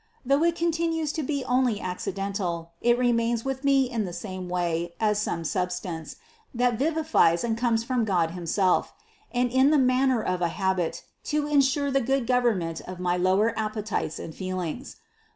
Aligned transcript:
Though 0.25 0.43
it 0.43 0.55
continues 0.55 1.11
to 1.11 1.21
be 1.21 1.45
only 1.45 1.79
accidental, 1.79 2.71
it 2.81 2.97
remains 2.97 3.45
with 3.45 3.63
me 3.63 3.87
in 3.87 4.03
the 4.03 4.13
same 4.13 4.49
way 4.49 4.95
as 4.99 5.21
some 5.21 5.43
substance, 5.43 6.15
that 6.55 6.79
vivifies 6.79 7.43
and 7.43 7.55
comes 7.55 7.83
from 7.83 8.03
God 8.03 8.31
himself; 8.31 8.95
and 9.31 9.51
in 9.51 9.69
the 9.69 9.77
manner 9.77 10.23
of 10.23 10.41
a 10.41 10.47
habit, 10.47 11.03
to 11.25 11.45
insure 11.45 11.91
the 11.91 12.01
good 12.01 12.25
government 12.25 12.81
of 12.87 12.99
my 12.99 13.15
lower 13.15 13.53
appetites 13.55 14.17
and 14.17 14.33
feelings. 14.33 14.95